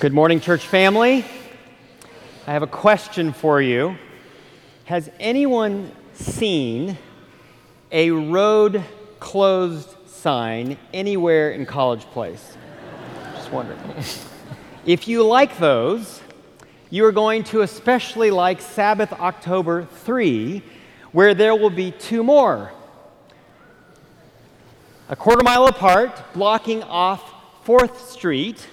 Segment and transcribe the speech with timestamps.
[0.00, 1.24] Good morning, church family.
[2.46, 3.98] I have a question for you.
[4.84, 6.96] Has anyone seen
[7.90, 8.84] a road
[9.18, 12.56] closed sign anywhere in College Place?
[13.34, 13.80] Just wondering.
[14.86, 16.22] If you like those,
[16.90, 20.62] you are going to especially like Sabbath October 3,
[21.10, 22.70] where there will be two more.
[25.08, 28.64] A quarter mile apart, blocking off 4th Street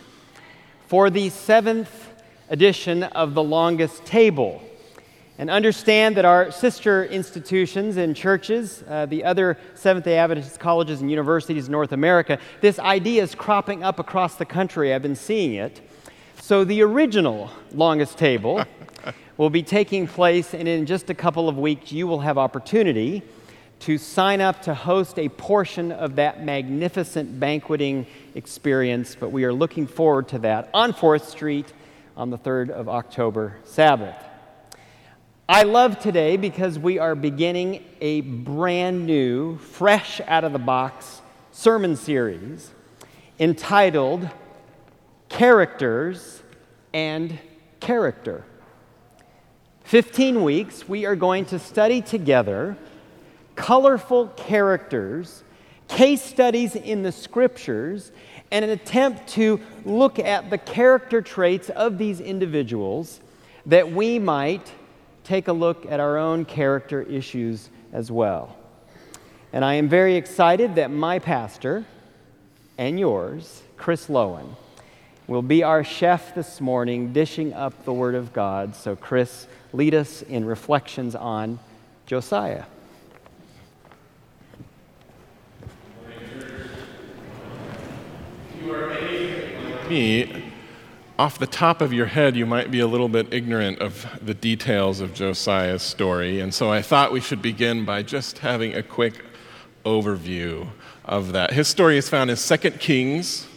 [0.88, 2.12] for the seventh
[2.50, 4.62] edition of The Longest Table.
[5.38, 11.02] And understand that our sister institutions and churches, uh, the other Seventh day Adventist colleges
[11.02, 14.94] and universities in North America, this idea is cropping up across the country.
[14.94, 15.82] I've been seeing it.
[16.40, 18.64] So the original Longest Table
[19.38, 23.24] will be taking place, and in just a couple of weeks, you will have opportunity
[23.80, 29.54] to sign up to host a portion of that magnificent banqueting experience, but we are
[29.54, 31.72] looking forward to that on 4th Street
[32.18, 34.16] on the 3rd of October, Sabbath.
[35.48, 41.22] I love today because we are beginning a brand new, fresh out of the box
[41.52, 42.72] sermon series
[43.40, 44.30] entitled
[45.30, 46.42] Characters
[46.94, 47.38] and
[47.80, 48.46] Character.
[49.84, 52.76] 15 weeks, we are going to study together
[53.56, 55.44] colorful characters,
[55.88, 58.12] case studies in the scriptures,
[58.52, 63.20] and an attempt to look at the character traits of these individuals
[63.66, 64.72] that we might
[65.24, 68.56] take a look at our own character issues as well.
[69.52, 71.86] And I am very excited that my pastor
[72.78, 74.56] and yours, Kris Loewen,
[75.28, 78.76] will be our chef this morning, dishing up the Word of God.
[78.76, 81.58] So, Kris, lead us in reflections on
[82.06, 82.66] Josiah.
[89.90, 90.52] Me,
[91.18, 94.34] off the top of your head, you might be a little bit ignorant of the
[94.34, 96.40] details of Josiah's story.
[96.40, 99.24] And so I thought we should begin by just having a quick
[99.86, 100.68] overview
[101.06, 101.54] of that.
[101.54, 103.48] His story is found in 2 Kings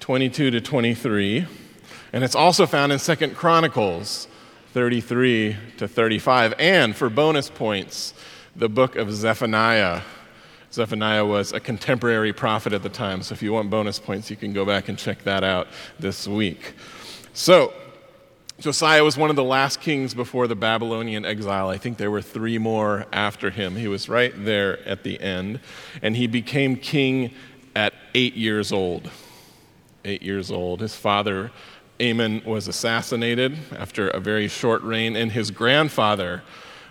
[0.00, 1.46] 22 to 23,
[2.12, 4.28] and it's also found in 2 Chronicles
[4.72, 8.14] 33 to 35, and for bonus points,
[8.54, 10.02] the book of Zephaniah
[10.72, 14.36] Zephaniah was a contemporary prophet at the time, so if you want bonus points, you
[14.36, 15.66] can go back and check that out
[15.98, 16.74] this week.
[17.32, 17.72] So,
[18.60, 21.70] Josiah was one of the last kings before the Babylonian exile.
[21.70, 23.74] I think there were three more after him.
[23.74, 25.60] He was right there at the end.
[26.02, 27.32] And he became king
[27.74, 29.10] at eight years old.
[30.04, 30.80] Eight years old.
[30.80, 31.50] His father,
[32.02, 36.42] Amon, was assassinated after a very short reign, and his grandfather,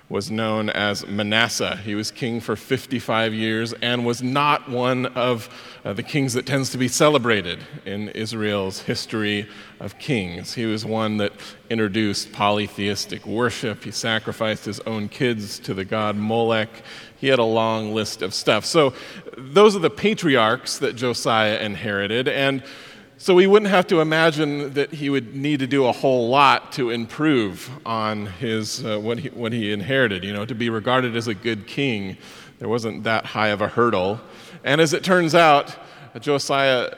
[0.09, 1.75] was known as Manasseh.
[1.77, 5.47] He was king for 55 years and was not one of
[5.85, 9.47] uh, the kings that tends to be celebrated in Israel's history
[9.79, 10.55] of kings.
[10.55, 11.31] He was one that
[11.69, 13.83] introduced polytheistic worship.
[13.83, 16.69] He sacrificed his own kids to the god Molech.
[17.17, 18.65] He had a long list of stuff.
[18.65, 18.93] So,
[19.37, 22.27] those are the patriarchs that Josiah inherited.
[22.27, 22.63] And
[23.21, 26.71] so we wouldn't have to imagine that he would need to do a whole lot
[26.71, 30.23] to improve on his, uh, what, he, what he inherited.
[30.23, 32.15] You know, to be regarded as a good king,
[32.59, 34.21] there wasn't that high of a hurdle.
[34.63, 35.75] And as it turns out,
[36.21, 36.95] Josiah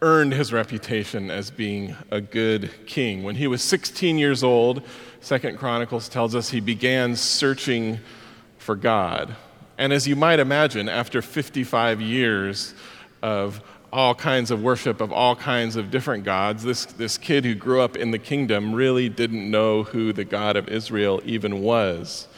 [0.00, 3.22] earned his reputation as being a good king.
[3.22, 4.82] When he was 16 years old,
[5.20, 8.00] Second Chronicles tells us he began searching
[8.56, 9.36] for God.
[9.76, 12.72] And as you might imagine, after 55 years
[13.22, 13.60] of
[13.92, 16.62] all kinds of worship of all kinds of different gods.
[16.62, 20.56] This, this kid who grew up in the kingdom really didn't know who the God
[20.56, 22.28] of Israel even was.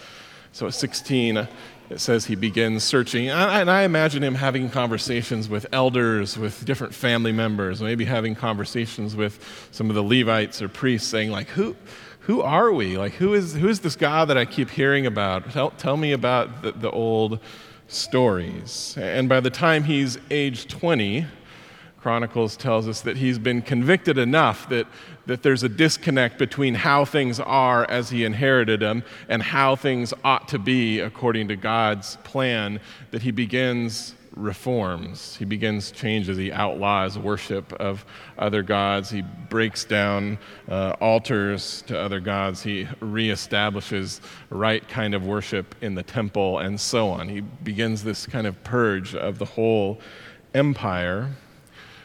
[0.53, 1.49] So at 16,
[1.91, 3.29] it says he begins searching.
[3.29, 9.17] And I imagine him having conversations with elders, with different family members, maybe having conversations
[9.17, 11.77] with some of the Levites or priests, saying, like, who,
[12.21, 12.97] who are we?
[12.97, 15.51] Like, who is, who is this God that I keep hearing about?
[15.51, 17.41] Tell, tell me about the, the old
[17.89, 18.95] stories.
[18.97, 21.27] And by the time he's age 20,
[22.03, 24.87] Chronicles tells us that he's been convicted enough that,
[25.27, 30.15] that there's a disconnect between how things are as he inherited them and how things
[30.25, 32.81] ought to be according to God's plan,
[33.11, 35.37] that he begins reforms.
[35.37, 36.37] He begins changes.
[36.37, 38.05] He outlaws worship of
[38.39, 39.11] other gods.
[39.11, 40.39] He breaks down
[40.69, 42.63] uh, altars to other gods.
[42.63, 47.29] He reestablishes right kind of worship in the temple and so on.
[47.29, 50.01] He begins this kind of purge of the whole
[50.55, 51.31] empire.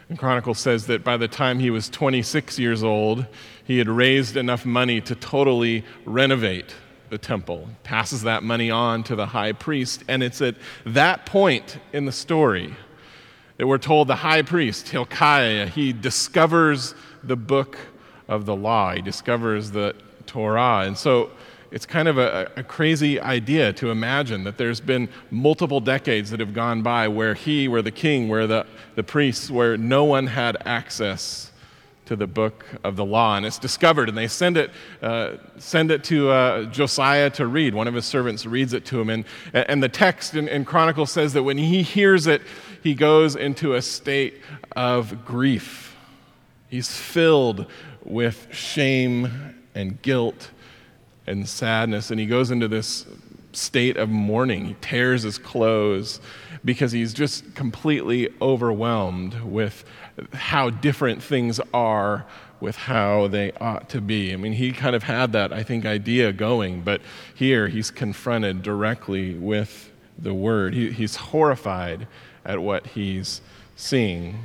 [0.09, 3.25] And Chronicles says that by the time he was 26 years old,
[3.63, 6.75] he had raised enough money to totally renovate
[7.09, 10.03] the temple, passes that money on to the high priest.
[10.07, 10.55] And it's at
[10.85, 12.75] that point in the story
[13.57, 16.93] that we're told the high priest, Hilkiah, he discovers
[17.23, 17.77] the book
[18.27, 18.93] of the law.
[18.93, 20.83] He discovers the Torah.
[20.85, 21.31] And so
[21.75, 26.39] it's kind of a, a, crazy idea to imagine that there's been multiple decades that
[26.39, 30.25] have gone by where he, where the king, where the, the priests, where no one
[30.25, 31.51] had access
[32.05, 33.35] to the book of the law.
[33.35, 37.75] And it's discovered, and they send it, uh, send it to uh, Josiah to read.
[37.75, 39.09] One of his servants reads it to him.
[39.09, 42.41] And, and the text in, in Chronicles says that when he hears it,
[42.83, 44.41] he goes into a state
[44.77, 45.97] of grief.
[46.69, 47.65] He's filled
[48.05, 50.51] with shame and guilt
[51.27, 53.05] and sadness, and he goes into this
[53.53, 54.65] state of mourning.
[54.65, 56.19] He tears his clothes
[56.63, 59.85] because he's just completely overwhelmed with
[60.33, 62.25] how different things are
[62.59, 64.33] with how they ought to be.
[64.33, 67.01] I mean, he kind of had that, I think, idea going, but
[67.33, 70.73] here he's confronted directly with the word.
[70.73, 72.07] He, he's horrified
[72.45, 73.41] at what he's
[73.75, 74.39] seeing.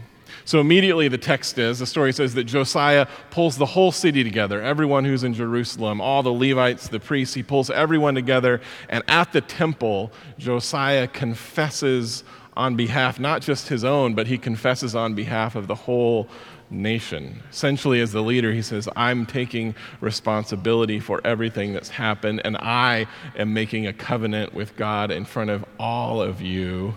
[0.50, 4.61] So immediately the text is the story says that Josiah pulls the whole city together,
[4.61, 8.61] everyone who's in Jerusalem, all the Levites, the priests, he pulls everyone together.
[8.88, 12.25] And at the temple, Josiah confesses
[12.56, 16.26] on behalf, not just his own, but he confesses on behalf of the whole
[16.69, 17.44] nation.
[17.52, 23.06] Essentially, as the leader, he says, I'm taking responsibility for everything that's happened, and I
[23.37, 26.97] am making a covenant with God in front of all of you.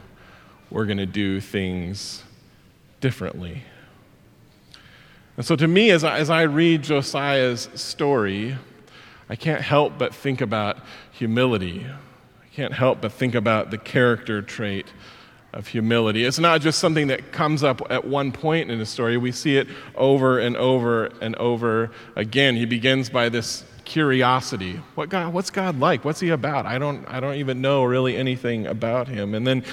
[0.72, 2.24] We're going to do things
[3.04, 3.64] differently.
[5.36, 8.56] And so, to me, as I, as I read Josiah's story,
[9.30, 10.78] I can't help but think about
[11.12, 11.86] humility.
[11.86, 14.88] I can't help but think about the character trait
[15.52, 16.24] of humility.
[16.24, 19.58] It's not just something that comes up at one point in the story, we see
[19.58, 22.56] it over and over and over again.
[22.56, 24.80] He begins by this curiosity.
[24.96, 26.06] What God, what's God like?
[26.06, 26.66] What's he about?
[26.66, 29.36] I don't, I don't even know really anything about him.
[29.36, 29.66] And then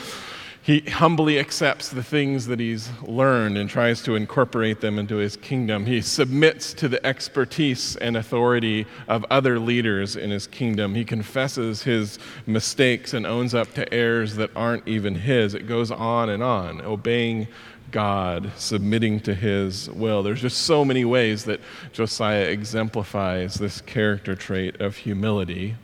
[0.62, 5.36] he humbly accepts the things that he's learned and tries to incorporate them into his
[5.36, 5.86] kingdom.
[5.86, 10.94] He submits to the expertise and authority of other leaders in his kingdom.
[10.94, 15.54] He confesses his mistakes and owns up to errors that aren't even his.
[15.54, 17.48] It goes on and on, obeying
[17.90, 20.22] God, submitting to his will.
[20.22, 21.60] There's just so many ways that
[21.92, 25.76] Josiah exemplifies this character trait of humility.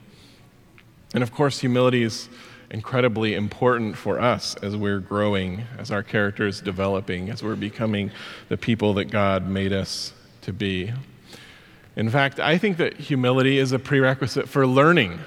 [1.14, 2.28] And of course, humility is
[2.70, 8.10] incredibly important for us as we're growing, as our character is developing, as we're becoming
[8.48, 10.92] the people that God made us to be.
[11.96, 15.12] In fact, I think that humility is a prerequisite for learning.
[15.12, 15.18] You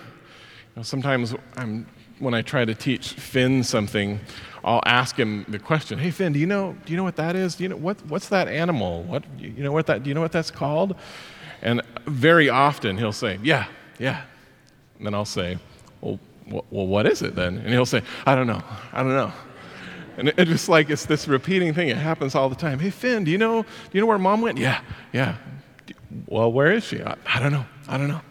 [0.75, 1.87] know, sometimes I'm,
[2.19, 4.19] when I try to teach Finn something,
[4.63, 7.35] I'll ask him the question, "Hey Finn, do you know do you know what that
[7.35, 7.55] is?
[7.55, 9.03] Do you know what what's that animal?
[9.03, 10.95] What you know what that do you know what that's called?"
[11.61, 14.23] And very often he'll say, "Yeah, yeah."
[14.97, 15.57] And then I'll say,
[16.01, 17.57] "Well, well, what is it then?
[17.57, 18.61] And he'll say, I don't know.
[18.91, 19.31] I don't know.
[20.17, 21.87] And it's just like it's this repeating thing.
[21.87, 22.79] It happens all the time.
[22.79, 24.57] Hey, Finn, do you know, do you know where mom went?
[24.57, 24.81] Yeah,
[25.13, 25.37] yeah.
[26.27, 27.01] Well, where is she?
[27.01, 27.65] I, I don't know.
[27.87, 28.21] I don't know.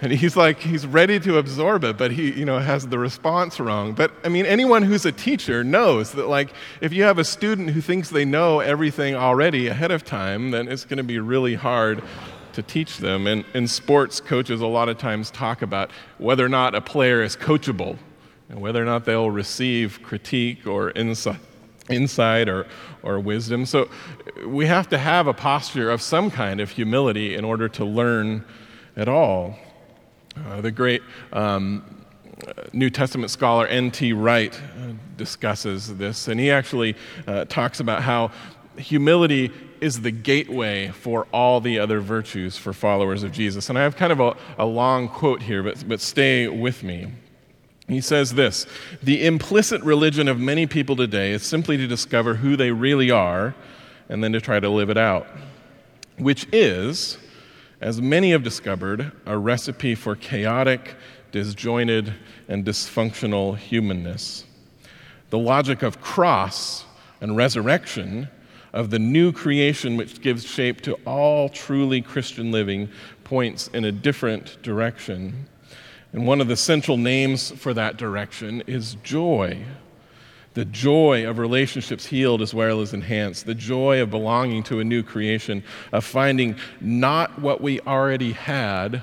[0.00, 3.60] And he's like, he's ready to absorb it, but he, you know, has the response
[3.60, 3.92] wrong.
[3.92, 7.70] But I mean, anyone who's a teacher knows that, like, if you have a student
[7.70, 11.54] who thinks they know everything already ahead of time, then it's going to be really
[11.54, 12.02] hard
[12.54, 13.26] to teach them.
[13.26, 17.22] And in sports, coaches a lot of times talk about whether or not a player
[17.22, 17.98] is coachable
[18.48, 21.40] and whether or not they'll receive critique or insight,
[21.88, 22.66] insight or,
[23.02, 23.64] or wisdom.
[23.66, 23.88] So
[24.46, 28.44] we have to have a posture of some kind of humility in order to learn
[28.96, 29.56] at all.
[30.46, 32.04] Uh, the great um,
[32.72, 34.12] New Testament scholar N.T.
[34.12, 38.30] Wright uh, discusses this, and he actually uh, talks about how
[38.76, 39.50] humility
[39.82, 43.68] is the gateway for all the other virtues for followers of Jesus.
[43.68, 47.08] And I have kind of a, a long quote here, but, but stay with me.
[47.88, 48.66] He says this
[49.02, 53.56] The implicit religion of many people today is simply to discover who they really are
[54.08, 55.26] and then to try to live it out,
[56.16, 57.18] which is,
[57.80, 60.94] as many have discovered, a recipe for chaotic,
[61.32, 62.14] disjointed,
[62.46, 64.44] and dysfunctional humanness.
[65.30, 66.84] The logic of cross
[67.20, 68.28] and resurrection
[68.72, 72.88] of the new creation which gives shape to all truly Christian living
[73.24, 75.46] points in a different direction.
[76.12, 79.64] And one of the central names for that direction is joy.
[80.54, 84.84] The joy of relationships healed as well as enhanced, the joy of belonging to a
[84.84, 89.02] new creation, of finding not what we already had,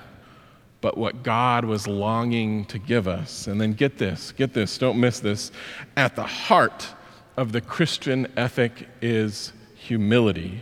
[0.81, 3.47] but what God was longing to give us.
[3.47, 5.51] And then get this, get this, don't miss this.
[5.97, 6.87] At the heart
[7.35, 9.51] of the Christian ethic is
[9.89, 10.61] humility,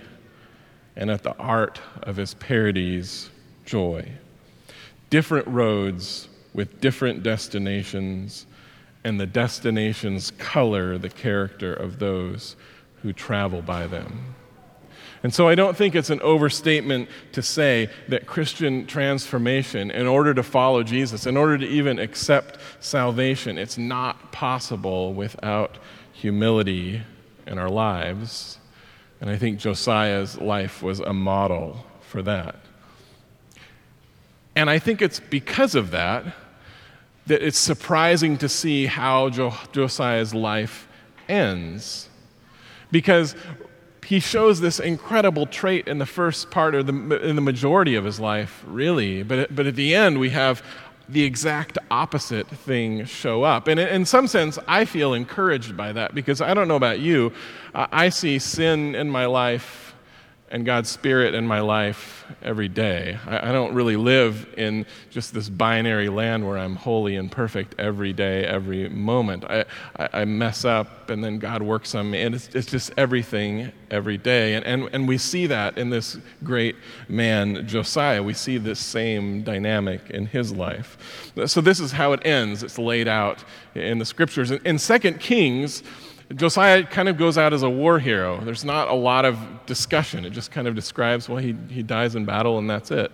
[0.96, 3.30] and at the art of his parodies,
[3.66, 4.10] joy.
[5.10, 8.46] Different roads with different destinations,
[9.04, 12.56] and the destinations color the character of those
[13.04, 14.34] who travel by them.
[15.24, 20.34] And so I don't think it's an overstatement to say that Christian transformation, in order
[20.34, 25.80] to follow Jesus, in order to even accept salvation, it's not possible without
[26.14, 27.02] humility
[27.46, 28.60] in our lives.
[29.20, 32.56] And I think Josiah's life was a model for that.
[34.56, 36.26] And I think it's because of that
[37.28, 40.88] that it's surprising to see how jo- Josiah's life
[41.28, 42.10] ends.
[42.90, 43.36] Because
[44.06, 48.06] he shows this incredible trait in the first part or the, in the majority of
[48.06, 49.24] his life, really.
[49.24, 50.64] But, but at the end, we have
[51.10, 53.68] the exact opposite thing show up.
[53.68, 57.32] And in some sense, I feel encouraged by that because I don't know about you.
[57.74, 59.87] Uh, I see sin in my life
[60.50, 63.18] and God's Spirit in my life every day.
[63.26, 67.76] I, I, don't really live in just this binary land where I'm holy and perfect
[67.78, 69.44] every day, every moment.
[69.44, 69.66] I,
[69.98, 73.72] I, I mess up and then God works on me, and it's, it's just everything
[73.92, 74.56] every day.
[74.56, 76.76] And, and, and we see that in this great
[77.10, 78.24] man, Josiah.
[78.24, 81.32] We see this same dynamic in his life.
[81.46, 82.64] So, this is how it ends.
[82.64, 83.44] It's laid out
[83.76, 84.52] in the scriptures.
[84.52, 85.84] In, in 2 Kings,
[86.36, 88.42] Josiah kind of goes out as a war hero.
[88.42, 90.26] There's not a lot of discussion.
[90.26, 93.12] It just kind of describes, well, he, he dies in battle and that's it.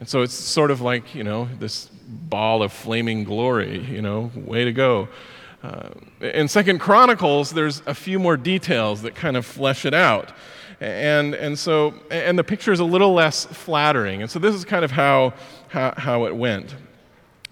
[0.00, 4.30] And so it's sort of like, you know, this ball of flaming glory, you know,
[4.34, 5.08] way to go.
[5.62, 5.90] Uh,
[6.20, 10.32] in Second Chronicles, there's a few more details that kind of flesh it out.
[10.80, 14.22] And, and so, and the picture is a little less flattering.
[14.22, 15.34] And so this is kind of how,
[15.68, 16.74] how, how it went.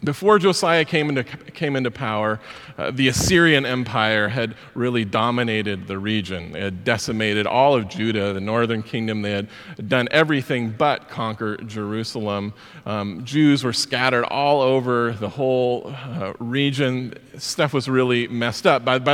[0.04, 2.40] Before Josiah came into, came into power,
[2.76, 6.52] uh, the Assyrian Empire had really dominated the region.
[6.52, 9.22] They had decimated all of Judah, the northern kingdom.
[9.22, 9.48] They had
[9.86, 12.52] done everything but conquer Jerusalem.
[12.84, 17.14] Um, Jews were scattered all over the whole uh, region.
[17.38, 18.84] Stuff was really messed up.
[18.84, 19.04] But,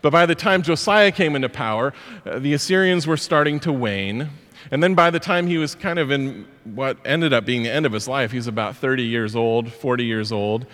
[0.00, 1.92] by the time Josiah came into power,
[2.24, 4.30] uh, the Assyrians were starting to wane.
[4.70, 7.70] And then by the time he was kind of in what ended up being the
[7.70, 10.66] end of his life, he was about 30 years old, 40 years old.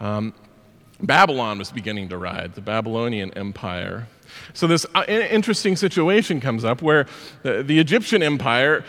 [0.00, 0.34] Um,
[1.00, 4.08] Babylon was beginning to rise, the Babylonian Empire.
[4.52, 7.06] So, this uh, interesting situation comes up where
[7.42, 8.84] the, the Egyptian Empire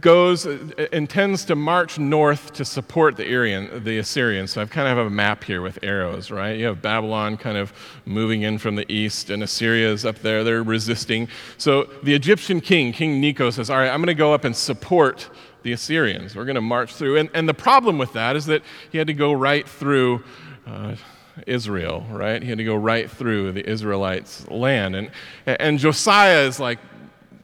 [0.00, 4.52] goes, uh, intends to march north to support the, Aryan, the Assyrians.
[4.52, 6.58] So I've kind of have a map here with arrows, right?
[6.58, 7.72] You have Babylon kind of
[8.04, 10.44] moving in from the east, and Assyria is up there.
[10.44, 11.28] They're resisting.
[11.58, 14.54] So the Egyptian king, King Necho, says, All right, I'm going to go up and
[14.54, 15.30] support
[15.62, 16.34] the Assyrians.
[16.34, 17.18] We're going to march through.
[17.18, 20.24] And, and the problem with that is that he had to go right through.
[20.66, 20.96] Uh,
[21.46, 22.42] Israel, right?
[22.42, 24.94] He had to go right through the Israelites' land.
[24.94, 25.10] And,
[25.46, 26.78] and Josiah is like,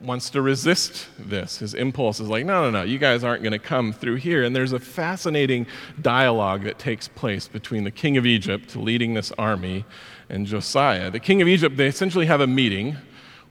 [0.00, 1.58] wants to resist this.
[1.58, 4.44] His impulse is like, no, no, no, you guys aren't going to come through here.
[4.44, 5.66] And there's a fascinating
[6.00, 9.84] dialogue that takes place between the king of Egypt leading this army
[10.28, 11.10] and Josiah.
[11.10, 12.96] The king of Egypt, they essentially have a meeting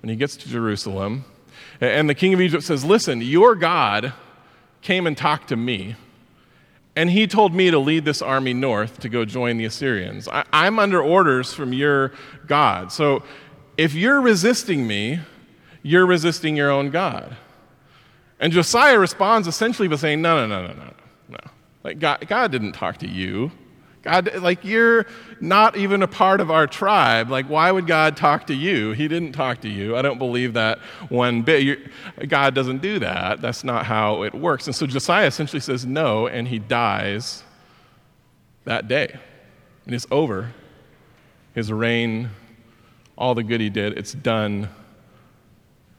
[0.01, 1.25] when he gets to Jerusalem.
[1.81, 4.13] And the king of Egypt says, listen, your God
[4.81, 5.95] came and talked to me.
[6.95, 10.27] And he told me to lead this army north to go join the Assyrians.
[10.27, 12.13] I, am under orders from your
[12.47, 12.91] God.
[12.91, 13.21] So
[13.77, 15.19] if you're resisting me,
[15.87, 17.35] you're resisting your own God.
[18.39, 20.93] And Josiah responds essentially by saying, No, no, no, no, no,
[21.29, 21.37] no.
[21.83, 23.51] Like, God, God didn't talk to you.
[24.03, 25.05] God, like, you're
[25.41, 27.29] not even a part of our tribe.
[27.29, 28.91] Like, why would God talk to you?
[28.91, 29.97] He didn't talk to you.
[29.97, 30.79] I don't believe that
[31.09, 31.63] one bit.
[31.63, 31.77] You're,
[32.27, 33.41] God doesn't do that.
[33.41, 34.67] That's not how it works.
[34.67, 37.43] And so Josiah essentially says no, and he dies
[38.65, 39.17] that day.
[39.85, 40.53] And it's over.
[41.55, 42.29] His reign,
[43.17, 44.69] all the good he did, it's done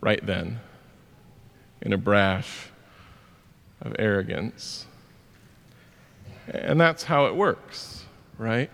[0.00, 0.60] right then
[1.82, 2.68] in a brash
[3.80, 4.86] of arrogance.
[6.48, 8.04] And that's how it works,
[8.38, 8.70] right?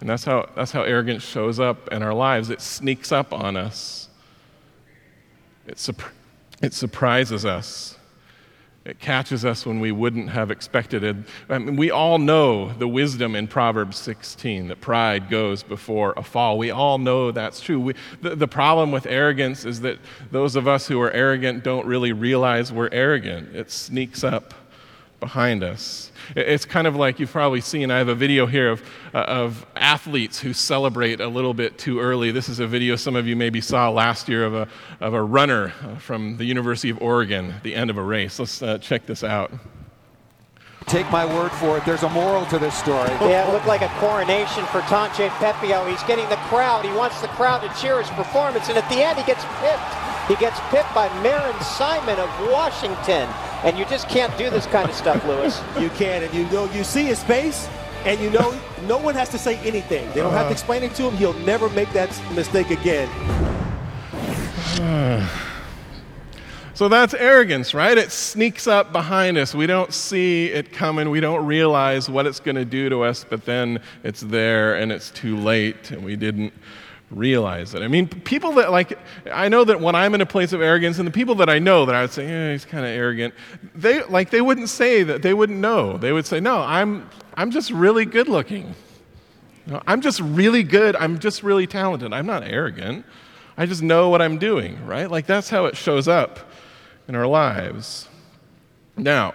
[0.00, 2.50] And that's how, that's how arrogance shows up in our lives.
[2.50, 4.08] It sneaks up on us,
[5.66, 5.86] it,
[6.62, 7.97] it surprises us.
[8.88, 11.16] It catches us when we wouldn't have expected it.
[11.50, 16.22] I mean, we all know the wisdom in Proverbs 16 that pride goes before a
[16.22, 16.56] fall.
[16.56, 17.78] We all know that's true.
[17.78, 19.98] We, the, the problem with arrogance is that
[20.30, 23.54] those of us who are arrogant don't really realize we're arrogant.
[23.54, 24.54] It sneaks up
[25.20, 26.12] behind us.
[26.36, 27.90] It's kind of like you've probably seen.
[27.90, 28.82] I have a video here of,
[29.14, 32.30] uh, of athletes who celebrate a little bit too early.
[32.30, 34.68] This is a video some of you maybe saw last year of a,
[35.00, 38.38] of a runner uh, from the University of Oregon at the end of a race.
[38.38, 39.52] Let's uh, check this out.
[40.86, 43.10] Take my word for it, there's a moral to this story.
[43.20, 45.90] Yeah, it looked like a coronation for Tanguy Pepiot.
[45.90, 46.84] He's getting the crowd.
[46.84, 49.94] He wants the crowd to cheer his performance, and at the end, he gets pipped.
[50.28, 53.28] He gets pipped by Meron Simon of Washington.
[53.64, 55.60] And you just can't do this kind of stuff, Lewis.
[55.80, 57.68] you can, and you know you see his face,
[58.04, 60.08] and you know no one has to say anything.
[60.10, 60.52] They don't uh have to uh-huh.
[60.52, 61.16] explain it to him.
[61.16, 63.08] He'll never make that mistake again.
[66.78, 67.98] So that's arrogance, right?
[67.98, 69.52] It sneaks up behind us.
[69.52, 71.10] We don't see it coming.
[71.10, 74.92] We don't realize what it's going to do to us, but then it's there and
[74.92, 76.52] it's too late and we didn't
[77.10, 77.82] realize it.
[77.82, 78.98] I mean, people that like,
[79.30, 81.58] I know that when I'm in a place of arrogance, and the people that I
[81.58, 83.34] know that I would say, yeah, he's kind of arrogant,
[83.74, 85.22] they like they wouldn't say that.
[85.22, 85.96] They wouldn't know.
[85.96, 88.74] They would say, no, I'm I'm just really good looking.
[89.66, 90.96] No, I'm just really good.
[90.96, 92.12] I'm just really talented.
[92.12, 93.04] I'm not arrogant.
[93.56, 95.10] I just know what I'm doing, right?
[95.10, 96.38] Like that's how it shows up
[97.06, 98.08] in our lives.
[98.96, 99.34] Now,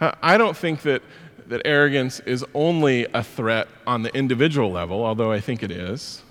[0.00, 1.02] I don't think that,
[1.46, 6.22] that arrogance is only a threat on the individual level, although I think it is,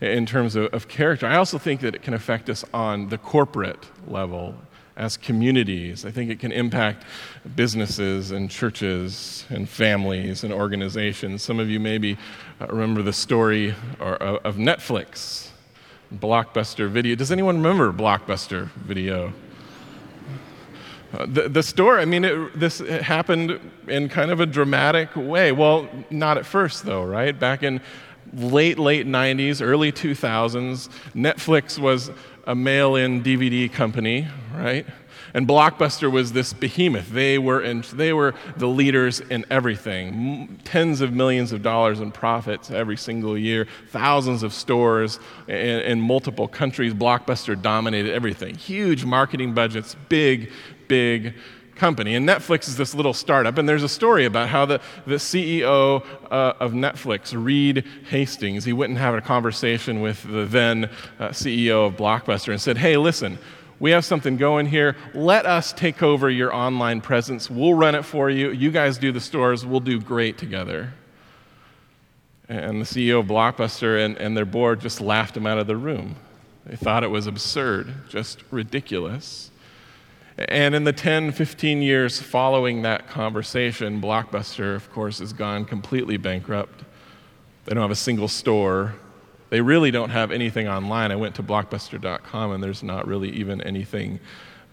[0.00, 1.26] in terms of, of character.
[1.26, 4.54] I also think that it can affect us on the corporate level
[4.96, 6.04] as communities.
[6.04, 7.04] I think it can impact
[7.56, 11.42] businesses and churches and families and organizations.
[11.42, 12.18] Some of you maybe
[12.60, 15.48] uh, remember the story of Netflix,
[16.14, 17.14] Blockbuster Video.
[17.14, 19.32] Does anyone remember Blockbuster Video?
[21.12, 25.50] Uh, the, the story, I mean, it, this happened in kind of a dramatic way.
[25.50, 27.36] Well, not at first, though, right?
[27.36, 27.80] Back in
[28.32, 32.10] late, late 90s, early 2000s, Netflix was
[32.46, 34.86] a mail in DVD company, right?
[35.32, 37.10] And Blockbuster was this behemoth.
[37.10, 40.58] They were, in, they were the leaders in everything.
[40.64, 46.00] Tens of millions of dollars in profits every single year, thousands of stores in, in
[46.00, 46.94] multiple countries.
[46.94, 48.56] Blockbuster dominated everything.
[48.56, 50.50] Huge marketing budgets, big,
[50.88, 51.34] big
[51.80, 52.14] company.
[52.14, 53.56] And Netflix is this little startup.
[53.56, 58.74] And there's a story about how the, the CEO uh, of Netflix, Reed Hastings, he
[58.74, 62.98] went and had a conversation with the then uh, CEO of Blockbuster and said, Hey,
[62.98, 63.38] listen,
[63.80, 64.94] we have something going here.
[65.14, 67.48] Let us take over your online presence.
[67.48, 68.50] We'll run it for you.
[68.50, 69.64] You guys do the stores.
[69.64, 70.92] We'll do great together.
[72.46, 75.76] And the CEO of Blockbuster and, and their board just laughed him out of the
[75.76, 76.16] room.
[76.66, 79.49] They thought it was absurd, just ridiculous.
[80.38, 86.16] And in the 10, 15 years following that conversation, Blockbuster, of course, has gone completely
[86.16, 86.84] bankrupt.
[87.64, 88.94] They don't have a single store.
[89.50, 91.10] They really don't have anything online.
[91.10, 94.20] I went to blockbuster.com and there's not really even anything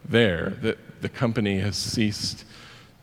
[0.08, 0.50] there.
[0.62, 2.44] The, the company has ceased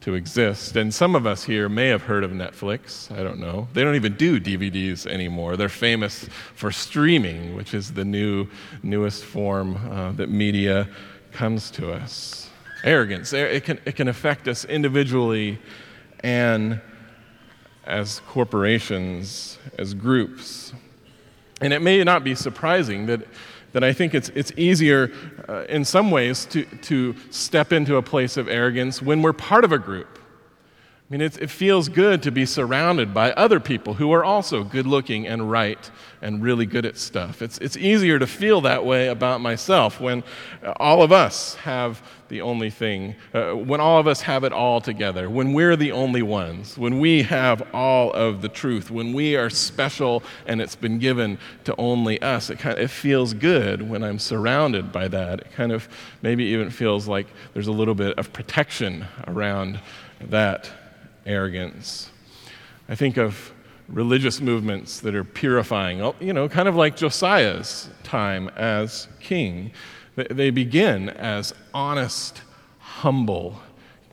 [0.02, 0.76] to exist.
[0.76, 3.12] And some of us here may have heard of Netflix.
[3.12, 3.68] I don't know.
[3.74, 5.58] They don't even do DVDs anymore.
[5.58, 8.48] They're famous for streaming, which is the new,
[8.84, 10.88] newest form uh, that media
[11.32, 12.45] comes to us.
[12.86, 15.60] Arrogance, it can, it can affect us individually
[16.20, 16.80] and
[17.86, 20.72] as corporations, as groups.
[21.62, 23.28] And it may not be surprising that,
[23.74, 25.12] that I think it's, it's easier
[25.50, 29.64] uh, in some ways to, to step into a place of arrogance when we're part
[29.64, 30.20] of a group.
[31.08, 34.88] I mean, it feels good to be surrounded by other people who are also good
[34.88, 37.44] looking and right and really good at stuff.
[37.44, 40.24] It's, it's easier to feel that way about myself when
[40.78, 44.82] all of us have the only thing, uh, when all of us have it all
[44.82, 49.36] together, when we're the only ones, when we have all of the truth, when we
[49.36, 52.50] are special and it's been given to only us.
[52.50, 55.42] It, kind of, it feels good when I'm surrounded by that.
[55.42, 55.88] It kind of
[56.24, 59.80] maybe even feels like there's a little bit of protection around
[60.20, 60.72] that
[61.26, 62.10] arrogance.
[62.88, 63.52] I think of
[63.88, 69.72] religious movements that are purifying, oh, you know, kind of like Josiah's time as king.
[70.16, 72.42] They begin as honest,
[72.80, 73.60] humble,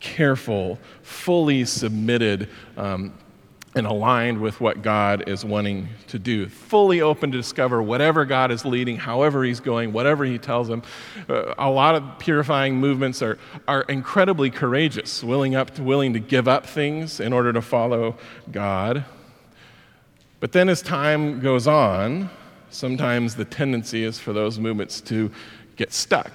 [0.00, 3.14] careful, fully submitted um,
[3.74, 6.48] and aligned with what God is wanting to do.
[6.48, 10.82] Fully open to discover whatever God is leading, however He's going, whatever He tells them.
[11.28, 16.20] Uh, a lot of purifying movements are, are incredibly courageous, willing, up to, willing to
[16.20, 18.16] give up things in order to follow
[18.50, 19.04] God.
[20.40, 22.28] But then as time goes on,
[22.68, 25.30] sometimes the tendency is for those movements to
[25.76, 26.32] get stuck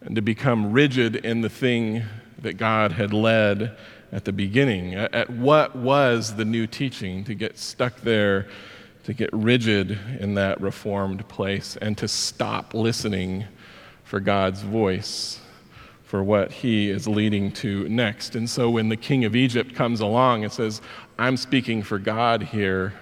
[0.00, 2.02] and to become rigid in the thing
[2.40, 3.76] that God had led
[4.12, 8.48] at the beginning, at what was the new teaching, to get stuck there,
[9.04, 13.44] to get rigid in that reformed place, and to stop listening
[14.04, 15.40] for God's voice,
[16.04, 18.34] for what He is leading to next.
[18.34, 20.80] And so when the king of Egypt comes along and says,
[21.18, 22.94] I'm speaking for God here,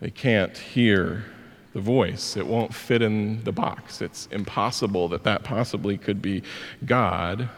[0.00, 1.24] they can't hear
[1.72, 2.36] the voice.
[2.36, 4.02] It won't fit in the box.
[4.02, 6.42] It's impossible that that possibly could be
[6.84, 7.48] God.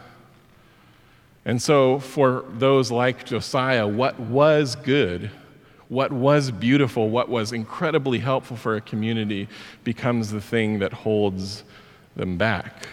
[1.45, 5.29] And so, for those like Josiah, what was good,
[5.89, 9.47] what was beautiful, what was incredibly helpful for a community
[9.83, 11.63] becomes the thing that holds
[12.15, 12.87] them back.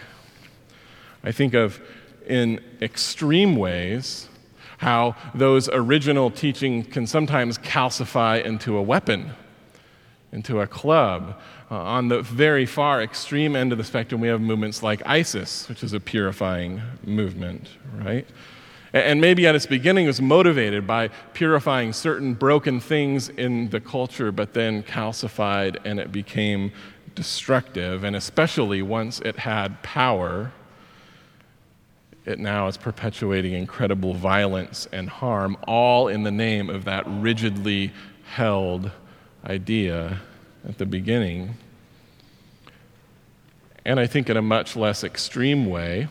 [1.23, 1.81] I think of,
[2.27, 4.29] in extreme ways,
[4.77, 9.31] how those original teaching can sometimes calcify into a weapon
[10.33, 11.39] into a club.
[11.71, 15.69] Uh, on the very far extreme end of the spectrum, we have movements like ISIS,
[15.69, 17.69] which is a purifying movement,
[18.03, 18.27] right?
[18.91, 23.79] And maybe at its beginning it was motivated by purifying certain broken things in the
[23.79, 26.71] culture, but then calcified and it became
[27.15, 28.03] destructive.
[28.03, 30.51] And especially once it had power,
[32.25, 37.91] it now is perpetuating incredible violence and harm, all in the name of that rigidly
[38.25, 38.91] held
[39.45, 40.21] idea
[40.67, 41.55] at the beginning.
[43.85, 46.07] And I think in a much less extreme way,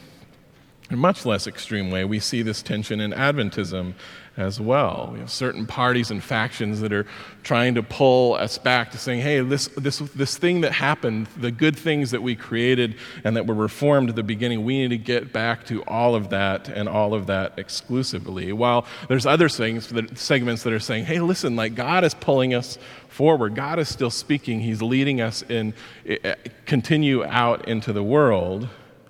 [0.90, 3.94] in a much less extreme way, we see this tension in Adventism
[4.36, 5.10] as well.
[5.12, 7.06] We have certain parties and factions that are
[7.42, 11.50] trying to pull us back to saying, hey, this, this, this thing that happened, the
[11.50, 14.98] good things that we created and that were reformed at the beginning, we need to
[14.98, 18.52] get back to all of that and all of that exclusively.
[18.52, 22.78] While there's other things, segments that are saying, hey, listen, like God is pulling us
[23.08, 23.54] forward.
[23.54, 24.60] God is still speaking.
[24.60, 25.74] He's leading us in,
[26.06, 28.68] eh, eh, continue out into the world.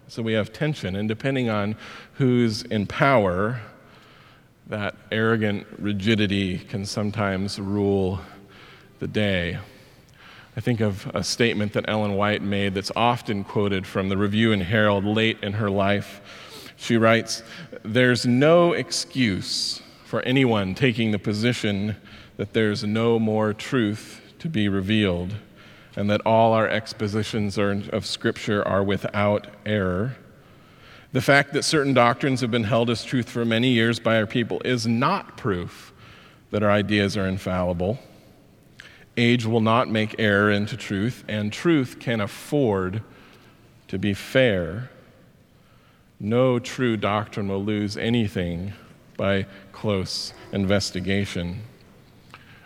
[0.08, 1.74] So we have tension, and depending on
[2.14, 3.62] who's in power,
[4.72, 8.18] that arrogant rigidity can sometimes rule
[9.00, 9.58] the day.
[10.56, 14.50] I think of a statement that Ellen White made that's often quoted from the Review
[14.50, 16.22] and Herald late in her life.
[16.76, 17.42] She writes,
[17.84, 21.96] There's no excuse for anyone taking the position
[22.38, 25.34] that there's no more truth to be revealed
[25.96, 30.16] and that all our expositions of Scripture are without error.
[31.12, 34.26] The fact that certain doctrines have been held as truth for many years by our
[34.26, 35.92] people is not proof
[36.50, 37.98] that our ideas are infallible.
[39.18, 43.02] Age will not make error into truth, and truth can afford
[43.88, 44.90] to be fair.
[46.18, 48.72] No true doctrine will lose anything
[49.18, 51.60] by close investigation.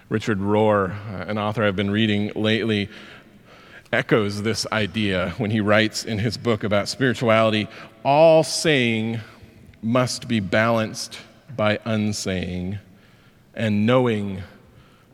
[0.08, 0.94] Richard Rohr,
[1.28, 2.90] an author I've been reading lately,
[3.92, 7.68] echoes this idea when he writes in his book about spirituality
[8.04, 9.20] all saying
[9.82, 11.18] must be balanced
[11.56, 12.78] by unsaying,
[13.54, 14.42] and knowing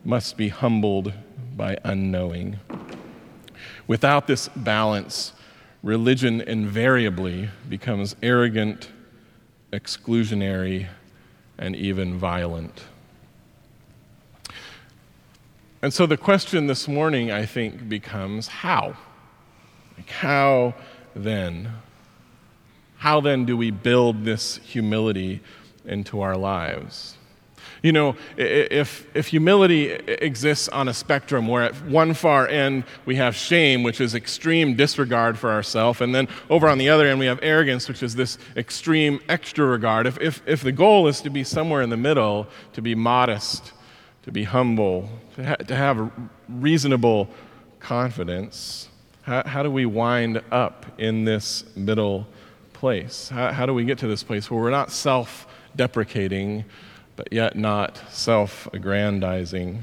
[0.03, 1.13] must be humbled
[1.55, 2.59] by unknowing.
[3.87, 5.33] Without this balance,
[5.81, 8.89] religion invariably becomes arrogant,
[9.71, 10.87] exclusionary,
[11.57, 12.83] and even violent.
[15.83, 18.95] And so the question this morning, I think, becomes how?
[19.97, 20.75] Like, how
[21.13, 21.73] then?
[22.99, 25.41] How then do we build this humility
[25.83, 27.17] into our lives?
[27.81, 33.17] You know, if, if humility exists on a spectrum where at one far end we
[33.17, 37.19] have shame, which is extreme disregard for ourselves, and then over on the other end
[37.19, 41.19] we have arrogance, which is this extreme extra regard, if, if, if the goal is
[41.19, 43.73] to be somewhere in the middle, to be modest,
[44.23, 46.11] to be humble, to, ha- to have
[46.49, 47.29] reasonable
[47.79, 48.89] confidence,
[49.23, 52.27] how, how do we wind up in this middle
[52.73, 53.29] place?
[53.29, 56.65] How, how do we get to this place where we're not self deprecating,
[57.15, 59.81] but yet not self aggrandizing?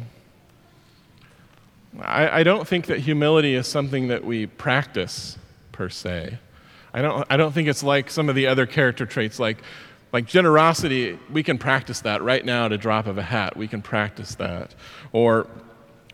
[2.01, 5.39] I, I don't think that humility is something that we practice
[5.73, 6.39] per se.
[6.93, 9.59] I don't, I don't think it's like some of the other character traits like
[10.13, 13.57] like generosity, we can practice that right now at a drop of a hat.
[13.57, 14.75] We can practice that.
[15.13, 15.47] Or,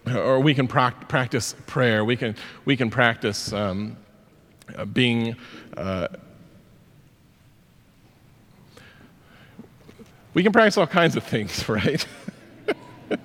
[0.07, 2.05] or we can pra- practice prayer.
[2.05, 3.97] We can, we can practice um,
[4.77, 5.37] uh, being.
[5.77, 6.09] Uh,
[10.35, 12.07] we can practice all kinds of things, right?
[13.11, 13.17] I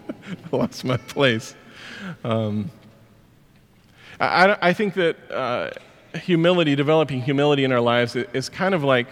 [0.51, 1.55] lost my place.
[2.23, 2.71] Um,
[4.21, 5.71] I, I, think that uh,
[6.17, 9.07] humility, developing humility in our lives, is kind of like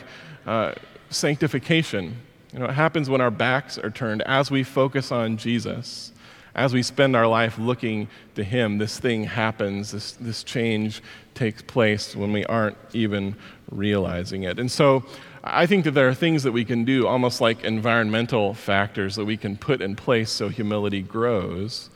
[0.45, 0.73] uh,
[1.09, 2.15] sanctification.
[2.53, 6.11] You know, it happens when our backs are turned as we focus on Jesus.
[6.55, 11.01] As we spend our life looking to Him, this thing happens, this, this change
[11.35, 13.35] takes place when we aren't even
[13.71, 14.59] realizing it.
[14.59, 15.05] And so
[15.43, 19.25] I think that there are things that we can do, almost like environmental factors that
[19.25, 21.89] we can put in place so humility grows.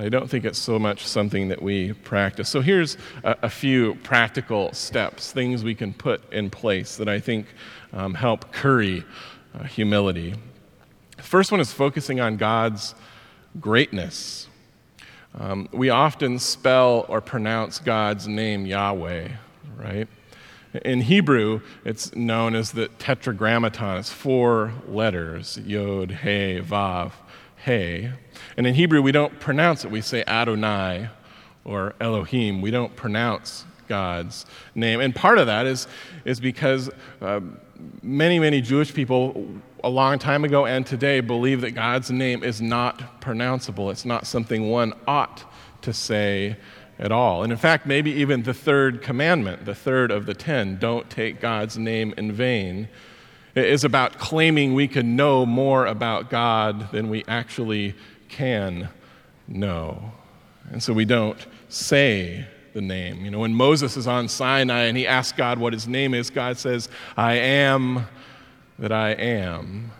[0.00, 2.48] I don't think it's so much something that we practice.
[2.48, 7.20] So here's a, a few practical steps, things we can put in place that I
[7.20, 7.46] think
[7.92, 9.04] um, help curry
[9.54, 10.34] uh, humility.
[11.18, 12.94] The first one is focusing on God's
[13.60, 14.48] greatness.
[15.38, 19.28] Um, we often spell or pronounce God's name Yahweh,
[19.76, 20.08] right?
[20.82, 23.98] In Hebrew, it's known as the tetragrammaton.
[23.98, 27.12] It's four letters Yod, He, Vav,
[27.66, 28.08] He.
[28.56, 29.90] And in Hebrew, we don't pronounce it.
[29.90, 31.08] We say Adonai
[31.64, 32.60] or Elohim.
[32.60, 35.00] We don't pronounce God's name.
[35.00, 35.88] And part of that is,
[36.24, 37.40] is because uh,
[38.02, 39.46] many, many Jewish people
[39.82, 43.90] a long time ago and today believe that God's name is not pronounceable.
[43.90, 45.44] It's not something one ought
[45.82, 46.56] to say
[46.98, 47.42] at all.
[47.42, 51.40] And in fact, maybe even the third commandment, the third of the ten, don't take
[51.40, 52.88] God's name in vain,
[53.54, 57.94] is about claiming we can know more about God than we actually
[58.30, 58.88] can
[59.46, 60.12] know.
[60.70, 61.38] And so we don't
[61.68, 63.24] say the name.
[63.24, 66.30] You know, when Moses is on Sinai and he asks God what his name is,
[66.30, 68.06] God says, I am
[68.78, 69.90] that I am.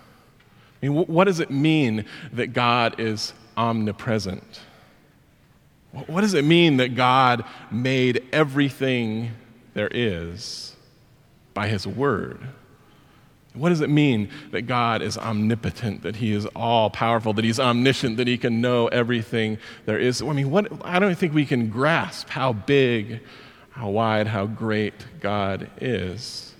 [0.83, 4.61] I mean, what does it mean that God is omnipresent?
[5.93, 9.33] What does it mean that God made everything
[9.75, 10.77] there is
[11.53, 12.41] by his word?
[13.55, 17.59] What does it mean that God is omnipotent, that He is all powerful, that He's
[17.59, 20.23] omniscient, that He can know everything there is?
[20.23, 23.21] I mean, what, I don't think we can grasp how big,
[23.71, 26.55] how wide, how great God is.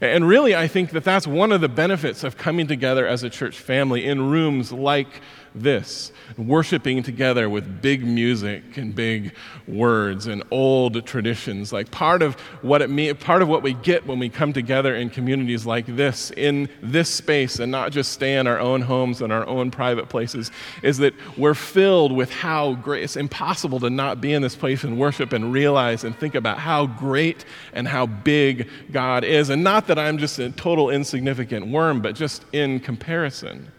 [0.00, 3.30] And really, I think that that's one of the benefits of coming together as a
[3.30, 5.22] church family in rooms like
[5.54, 9.32] this worshiping together with big music and big
[9.68, 11.72] words and old traditions.
[11.72, 14.94] Like part of what it mean, part of what we get when we come together
[14.96, 19.22] in communities like this in this space and not just stay in our own homes
[19.22, 20.50] and our own private places
[20.82, 24.84] is that we're filled with how great it's impossible to not be in this place
[24.84, 29.50] and worship and realize and think about how great and how big God is.
[29.50, 33.70] And not that I'm just a total insignificant worm but just in comparison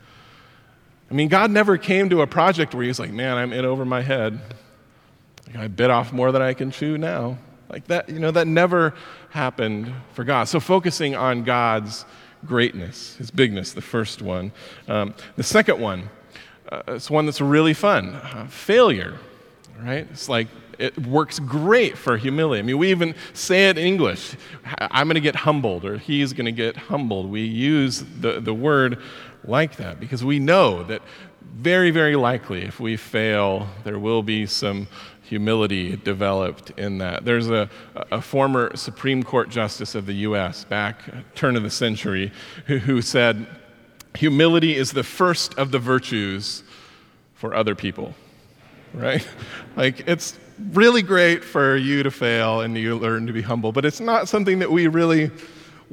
[1.09, 3.85] I mean, God never came to a project where He's like, man, I'm in over
[3.85, 4.39] my head.
[5.57, 7.37] I bit off more than I can chew now.
[7.69, 8.93] Like that, you know, that never
[9.29, 10.45] happened for God.
[10.45, 12.05] So focusing on God's
[12.45, 14.51] greatness, His bigness, the first one.
[14.87, 16.09] Um, the second one,
[16.69, 19.17] uh, it's one that's really fun uh, failure,
[19.79, 20.07] right?
[20.11, 22.59] It's like it works great for humility.
[22.59, 24.35] I mean, we even say it in English
[24.79, 27.29] I'm going to get humbled, or he's going to get humbled.
[27.29, 29.01] We use the, the word
[29.47, 31.01] like that because we know that
[31.55, 34.87] very, very likely if we fail, there will be some
[35.21, 37.25] humility developed in that.
[37.25, 37.69] There's a,
[38.11, 40.65] a former Supreme Court Justice of the U.S.
[40.65, 42.31] back uh, turn of the century
[42.67, 43.47] who, who said,
[44.15, 46.63] Humility is the first of the virtues
[47.33, 48.13] for other people,
[48.93, 49.27] right?
[49.75, 50.39] like, it's
[50.71, 54.29] really great for you to fail and you learn to be humble, but it's not
[54.29, 55.31] something that we really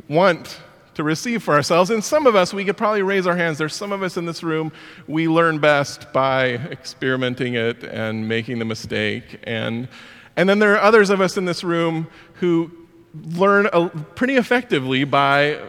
[0.08, 0.60] want
[0.94, 1.90] to receive for ourselves.
[1.90, 3.58] And some of us, we could probably raise our hands.
[3.58, 4.72] There's some of us in this room,
[5.06, 9.40] we learn best by experimenting it and making the mistake.
[9.44, 9.88] And,
[10.36, 12.70] and then there are others of us in this room who
[13.14, 15.60] learn a, pretty effectively by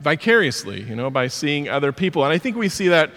[0.00, 2.24] vicariously, you know, by seeing other people.
[2.24, 3.10] And I think we see that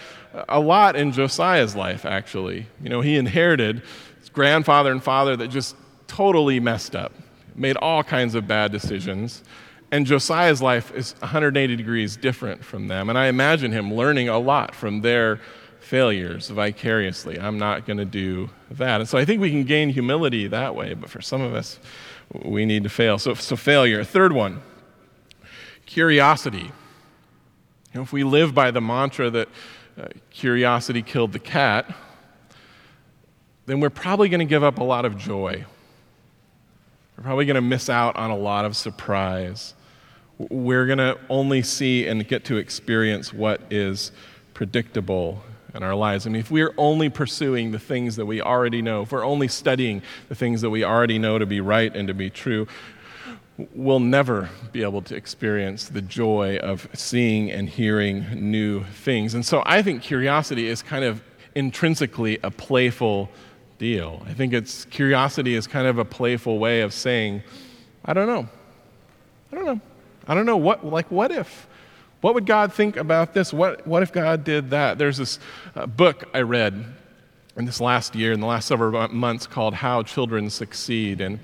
[0.49, 2.67] a lot in Josiah's life, actually.
[2.81, 3.81] You know, he inherited
[4.19, 5.75] his grandfather and father that just
[6.07, 7.13] totally messed up,
[7.55, 9.43] made all kinds of bad decisions.
[9.91, 13.09] And Josiah's life is 180 degrees different from them.
[13.09, 15.41] And I imagine him learning a lot from their
[15.81, 17.37] failures vicariously.
[17.37, 19.01] I'm not going to do that.
[19.01, 21.77] And so I think we can gain humility that way, but for some of us,
[22.45, 23.17] we need to fail.
[23.17, 24.03] So, so failure.
[24.05, 24.61] Third one
[25.85, 26.71] curiosity.
[27.93, 29.49] You know, if we live by the mantra that
[29.99, 31.93] uh, curiosity killed the cat,
[33.65, 35.65] then we're probably going to give up a lot of joy.
[37.17, 39.73] We're probably going to miss out on a lot of surprise
[40.49, 44.11] we're going to only see and get to experience what is
[44.53, 45.41] predictable
[45.73, 46.27] in our lives.
[46.27, 49.47] I mean, if we're only pursuing the things that we already know, if we're only
[49.47, 52.67] studying the things that we already know to be right and to be true,
[53.73, 59.33] we'll never be able to experience the joy of seeing and hearing new things.
[59.33, 61.21] And so I think curiosity is kind of
[61.55, 63.29] intrinsically a playful
[63.77, 64.23] deal.
[64.27, 67.43] I think it's curiosity is kind of a playful way of saying,
[68.05, 68.47] I don't know.
[69.51, 69.81] I don't know.
[70.27, 71.67] I don't know what like what if
[72.21, 73.51] what would God think about this?
[73.51, 74.99] What, what if God did that?
[74.99, 75.39] There's this
[75.75, 76.85] uh, book I read
[77.57, 81.19] in this last year, in the last several months, called How Children Succeed.
[81.19, 81.39] And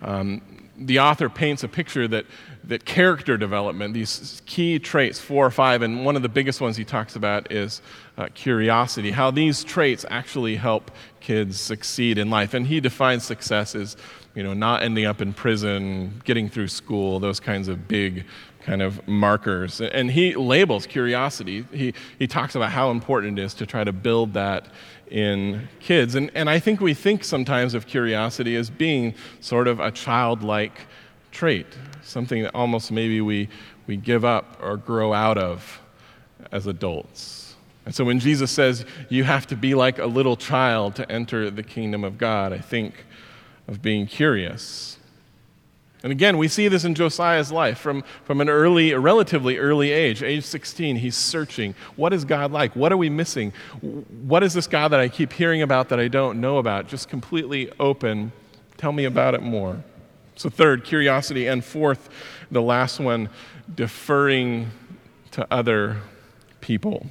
[0.00, 0.40] um,
[0.78, 2.24] the author paints a picture that,
[2.64, 6.78] that character development, these key traits, four or five, and one of the biggest ones
[6.78, 7.82] he talks about is
[8.16, 10.90] uh, curiosity, how these traits actually help
[11.20, 12.54] kids succeed in life.
[12.54, 13.98] And he defines success as
[14.34, 18.24] you know, not ending up in prison, getting through school, those kinds of big
[18.64, 19.80] kind of markers.
[19.80, 21.66] And he labels curiosity.
[21.72, 24.68] He, he talks about how important it is to try to build that
[25.10, 26.14] in kids.
[26.14, 30.86] And, and I think we think sometimes of curiosity as being sort of a childlike
[31.32, 31.66] trait,
[32.02, 33.48] something that almost maybe we,
[33.86, 35.80] we give up or grow out of
[36.50, 37.54] as adults.
[37.84, 41.50] And so when Jesus says you have to be like a little child to enter
[41.50, 43.04] the kingdom of God, I think
[43.72, 44.98] of being curious.
[46.02, 49.92] And again, we see this in Josiah's life from, from an early, a relatively early
[49.92, 50.96] age, age 16.
[50.96, 51.74] He's searching.
[51.96, 52.76] What is God like?
[52.76, 53.52] What are we missing?
[53.80, 56.86] What is this God that I keep hearing about that I don't know about?
[56.86, 58.32] Just completely open.
[58.76, 59.82] Tell me about it more.
[60.34, 61.46] So, third, curiosity.
[61.46, 62.10] And fourth,
[62.50, 63.30] the last one,
[63.74, 64.70] deferring
[65.30, 65.98] to other
[66.60, 67.06] people.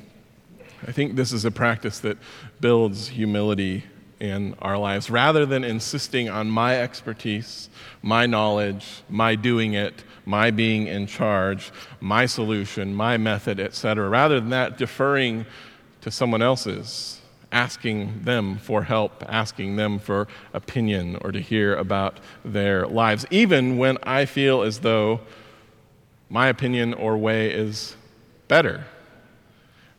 [0.85, 2.19] I think this is a practice that
[2.59, 3.85] builds humility
[4.21, 5.09] in our lives.
[5.09, 7.69] Rather than insisting on my expertise,
[8.03, 14.39] my knowledge, my doing it, my being in charge, my solution, my method, etc., rather
[14.39, 15.45] than that, deferring
[16.01, 17.19] to someone else's,
[17.51, 23.77] asking them for help, asking them for opinion or to hear about their lives, even
[23.77, 25.19] when I feel as though
[26.29, 27.95] my opinion or way is
[28.47, 28.85] better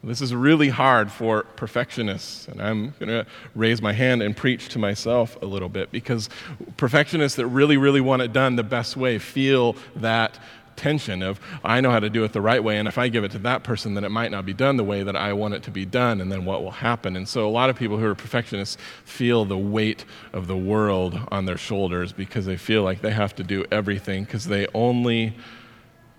[0.04, 4.68] this is really hard for perfectionists, and I'm going to raise my hand and preach
[4.70, 6.28] to myself a little bit because
[6.76, 10.40] perfectionists that really, really want it done the best way feel that
[10.74, 13.22] tension of, I know how to do it the right way, and if I give
[13.22, 15.54] it to that person, then it might not be done the way that I want
[15.54, 17.14] it to be done, and then what will happen?
[17.14, 21.20] And so a lot of people who are perfectionists feel the weight of the world
[21.30, 25.36] on their shoulders because they feel like they have to do everything because they only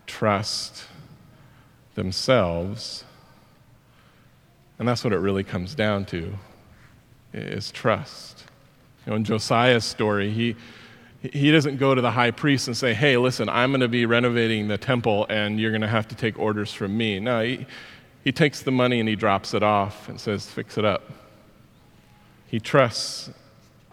[0.08, 0.86] trust
[1.96, 3.04] themselves
[4.80, 6.34] and that's what it really comes down to
[7.34, 8.44] is trust.
[9.06, 10.56] You know, in Josiah's story, he,
[11.22, 14.06] he doesn't go to the high priest and say, hey, listen, I'm going to be
[14.06, 17.20] renovating the temple and you're going to have to take orders from me.
[17.20, 17.66] No, he,
[18.24, 21.12] he takes the money and he drops it off and says, fix it up.
[22.48, 23.30] He trusts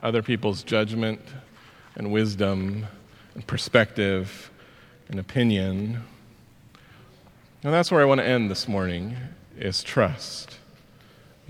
[0.02, 1.20] other people's judgment
[1.96, 2.86] and wisdom
[3.34, 4.50] and perspective
[5.08, 6.02] and opinion.
[7.62, 9.16] And that's where I want to end this morning
[9.58, 10.59] is trust.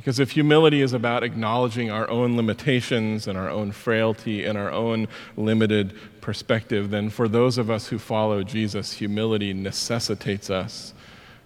[0.01, 4.71] Because if humility is about acknowledging our own limitations and our own frailty and our
[4.71, 10.95] own limited perspective, then for those of us who follow Jesus, humility necessitates us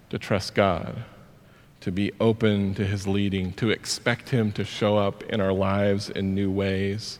[0.09, 1.03] to trust God,
[1.81, 6.09] to be open to his leading, to expect him to show up in our lives
[6.09, 7.19] in new ways,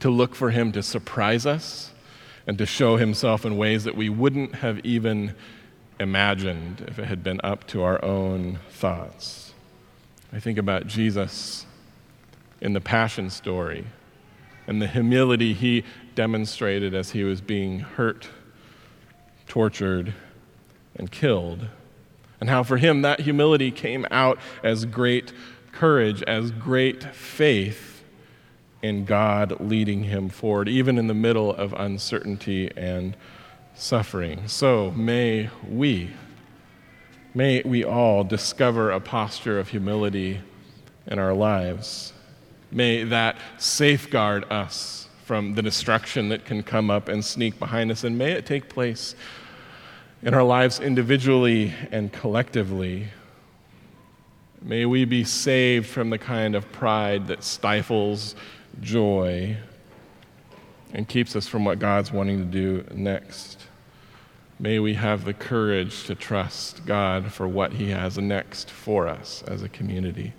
[0.00, 1.92] to look for him to surprise us
[2.46, 5.34] and to show himself in ways that we wouldn't have even
[5.98, 9.43] imagined if it had been up to our own thoughts.
[10.34, 11.64] I think about Jesus
[12.60, 13.84] in the Passion story
[14.66, 15.84] and the humility he
[16.16, 18.28] demonstrated as he was being hurt,
[19.46, 20.12] tortured,
[20.96, 21.68] and killed.
[22.40, 25.32] And how for him that humility came out as great
[25.70, 28.02] courage, as great faith
[28.82, 33.16] in God leading him forward, even in the middle of uncertainty and
[33.76, 34.48] suffering.
[34.48, 36.10] So may we
[37.36, 40.40] May we all discover a posture of humility
[41.08, 42.12] in our lives.
[42.70, 48.04] May that safeguard us from the destruction that can come up and sneak behind us,
[48.04, 49.16] and may it take place
[50.22, 53.08] in our lives individually and collectively.
[54.62, 58.36] May we be saved from the kind of pride that stifles
[58.80, 59.56] joy
[60.92, 63.63] and keeps us from what God's wanting to do next.
[64.58, 69.42] May we have the courage to trust God for what He has next for us
[69.48, 70.32] as a community.